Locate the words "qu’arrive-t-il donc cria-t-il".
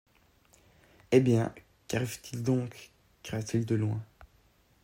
1.87-3.67